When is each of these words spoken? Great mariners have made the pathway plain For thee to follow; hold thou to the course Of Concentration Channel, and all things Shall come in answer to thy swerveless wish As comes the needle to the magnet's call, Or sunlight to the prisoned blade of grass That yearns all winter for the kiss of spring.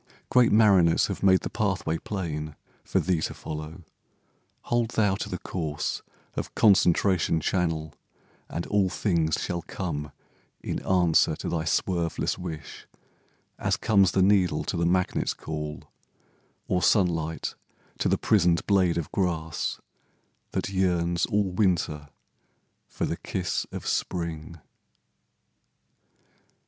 Great 0.31 0.51
mariners 0.51 1.05
have 1.05 1.21
made 1.21 1.41
the 1.41 1.49
pathway 1.51 1.99
plain 1.99 2.55
For 2.83 2.99
thee 2.99 3.21
to 3.21 3.35
follow; 3.35 3.83
hold 4.61 4.89
thou 4.89 5.13
to 5.13 5.29
the 5.29 5.37
course 5.37 6.01
Of 6.33 6.55
Concentration 6.55 7.39
Channel, 7.39 7.93
and 8.49 8.65
all 8.65 8.89
things 8.89 9.35
Shall 9.39 9.61
come 9.61 10.11
in 10.59 10.83
answer 10.87 11.35
to 11.35 11.49
thy 11.49 11.65
swerveless 11.65 12.35
wish 12.39 12.87
As 13.59 13.77
comes 13.77 14.13
the 14.13 14.23
needle 14.23 14.63
to 14.63 14.75
the 14.75 14.87
magnet's 14.87 15.35
call, 15.35 15.83
Or 16.67 16.81
sunlight 16.81 17.53
to 17.99 18.09
the 18.09 18.17
prisoned 18.17 18.65
blade 18.65 18.97
of 18.97 19.11
grass 19.11 19.79
That 20.53 20.69
yearns 20.69 21.27
all 21.27 21.51
winter 21.51 22.09
for 22.87 23.05
the 23.05 23.17
kiss 23.17 23.67
of 23.71 23.85
spring. 23.85 24.59